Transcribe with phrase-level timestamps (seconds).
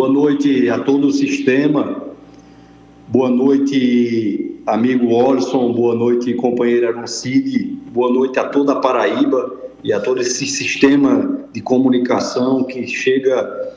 [0.00, 2.02] Boa noite a todo o sistema.
[3.06, 5.74] Boa noite, amigo Olson.
[5.74, 7.78] Boa noite, companheira Aroncide.
[7.92, 13.74] Boa noite a toda a Paraíba e a todo esse sistema de comunicação que chega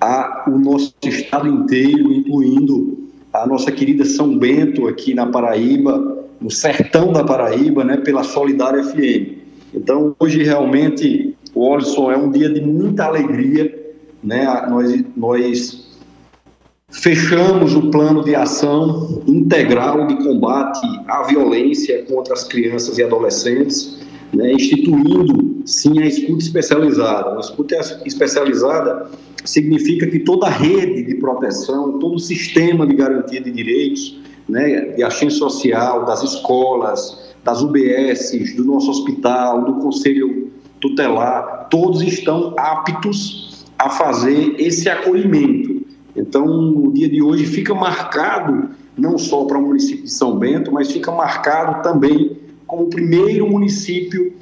[0.00, 2.96] ao nosso estado inteiro, incluindo
[3.32, 8.84] a nossa querida São Bento aqui na Paraíba, no sertão da Paraíba, né, pela Solidária
[8.84, 9.42] FM.
[9.74, 13.83] Então, hoje realmente, o Olson, é um dia de muita alegria,
[14.24, 14.66] né?
[14.68, 15.84] Nós, nós
[16.90, 24.00] fechamos o plano de ação integral de combate à violência contra as crianças e adolescentes,
[24.32, 24.52] né?
[24.52, 27.36] instituindo, sim, a escuta especializada.
[27.36, 27.76] A escuta
[28.06, 29.10] especializada
[29.44, 34.92] significa que toda a rede de proteção, todo o sistema de garantia de direitos, né,
[34.94, 40.50] de assistência social, das escolas, das UBSs, do nosso hospital, do Conselho
[40.80, 43.53] Tutelar, todos estão aptos
[43.84, 45.84] a fazer esse acolhimento.
[46.16, 50.72] Então, o dia de hoje fica marcado não só para o município de São Bento,
[50.72, 54.32] mas fica marcado também como o primeiro município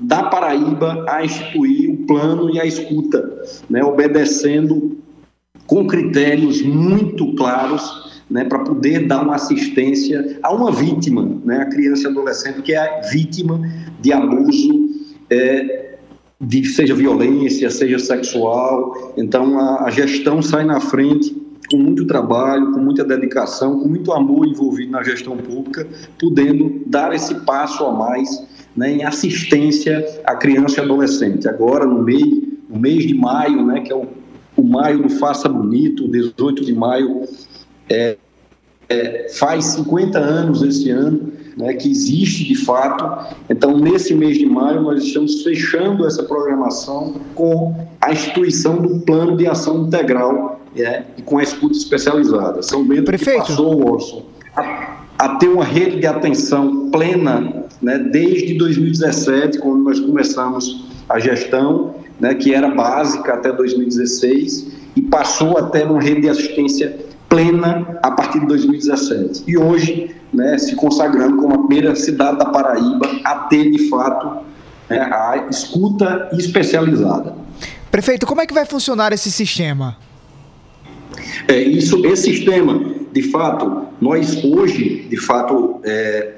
[0.00, 4.98] da Paraíba a instituir o plano e a escuta, né, obedecendo
[5.66, 11.66] com critérios muito claros né, para poder dar uma assistência a uma vítima, né, a
[11.66, 13.60] criança e adolescente que é vítima
[14.00, 14.88] de abuso,
[15.28, 15.79] é,
[16.40, 19.12] de, seja violência, seja sexual.
[19.16, 21.36] Então, a, a gestão sai na frente
[21.70, 25.86] com muito trabalho, com muita dedicação, com muito amor envolvido na gestão pública,
[26.18, 28.44] podendo dar esse passo a mais
[28.76, 31.48] né, em assistência à criança e adolescente.
[31.48, 34.06] Agora, no mês, no mês de maio, né, que é o,
[34.56, 37.22] o maio do Faça Bonito, 18 de maio,
[37.88, 38.16] é,
[38.88, 43.34] é, faz 50 anos esse ano né, que existe de fato.
[43.48, 49.36] Então, nesse mês de maio, nós estamos fechando essa programação com a instituição do Plano
[49.36, 52.62] de Ação Integral é, e com a escuta especializada.
[52.62, 53.42] São Bento Prefeito.
[53.42, 54.22] que passou, Orson,
[54.56, 61.18] a, a ter uma rede de atenção plena né, desde 2017, quando nós começamos a
[61.18, 67.98] gestão, né, que era básica até 2016, e passou até uma rede de assistência plena
[68.02, 69.44] a partir de 2017.
[69.46, 74.44] E hoje, né, se consagrando como a primeira cidade da Paraíba a ter, de fato,
[74.88, 77.34] né, a escuta especializada.
[77.90, 79.96] Prefeito, como é que vai funcionar esse sistema?
[81.46, 86.34] É, isso, esse sistema, de fato, nós hoje, de fato, é,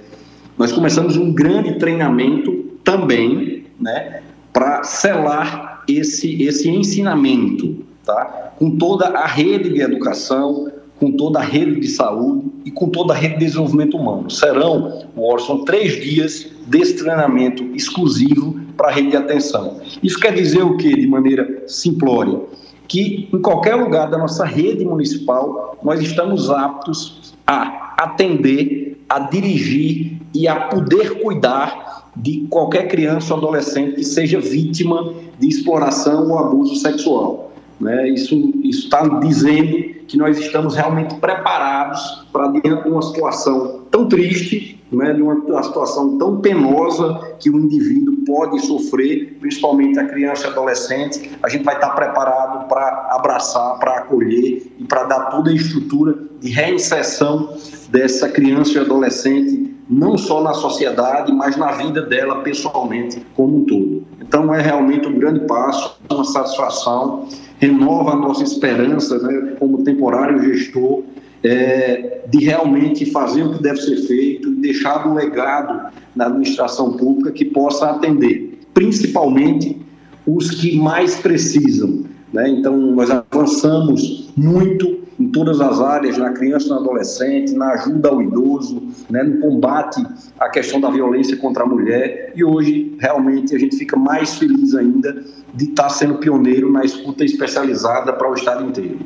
[0.58, 2.52] nós começamos um grande treinamento
[2.84, 4.22] também, né,
[4.52, 8.52] para selar esse, esse ensinamento, tá?
[8.58, 13.12] com toda a rede de educação, com toda a rede de saúde e com toda
[13.12, 14.30] a rede de desenvolvimento humano.
[14.30, 19.80] Serão, Orson, três dias desse treinamento exclusivo para a rede de atenção.
[20.02, 22.40] Isso quer dizer o quê, de maneira simplória?
[22.86, 30.18] Que em qualquer lugar da nossa rede municipal, nós estamos aptos a atender, a dirigir
[30.34, 36.38] e a poder cuidar de qualquer criança ou adolescente que seja vítima de exploração ou
[36.38, 37.41] abuso sexual.
[37.82, 38.10] Né?
[38.10, 44.80] Isso está dizendo que nós estamos realmente preparados para diante de uma situação tão triste,
[44.92, 50.50] né, de uma situação tão penosa que o indivíduo pode sofrer, principalmente a criança e
[50.50, 55.54] adolescente, a gente vai estar preparado para abraçar, para acolher e para dar toda a
[55.54, 57.56] estrutura de reinserção
[57.88, 63.64] dessa criança e adolescente, não só na sociedade, mas na vida dela pessoalmente como um
[63.64, 64.02] todo.
[64.20, 67.26] Então é realmente um grande passo, uma satisfação
[67.58, 71.02] renova a nossa esperança né, como temporário gestor
[71.44, 76.96] é, de realmente fazer o que deve ser feito e deixar um legado na administração
[76.96, 79.80] pública que possa atender, principalmente
[80.26, 82.04] os que mais precisam.
[82.32, 82.48] Né?
[82.48, 85.01] Então, nós avançamos muito
[85.32, 89.22] todas as áreas, na criança e no adolescente, na ajuda ao idoso, né?
[89.22, 90.04] no combate
[90.38, 92.32] à questão da violência contra a mulher.
[92.36, 97.24] E hoje, realmente, a gente fica mais feliz ainda de estar sendo pioneiro na escuta
[97.24, 99.00] especializada para o Estado inteiro.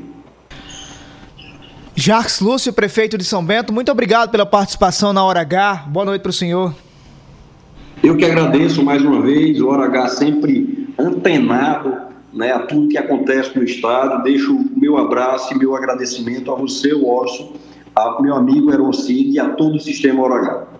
[1.94, 5.86] Jacques Lúcio, prefeito de São Bento, muito obrigado pela participação na Hora H.
[5.88, 6.74] Boa noite para o senhor.
[8.02, 12.05] Eu que agradeço mais uma vez, o Hora H sempre antenado
[12.36, 14.22] né, a tudo que acontece no Estado.
[14.22, 17.54] Deixo o meu abraço e meu agradecimento a você, Orson,
[17.94, 20.75] ao meu amigo Erocid e a todo o sistema Hora H.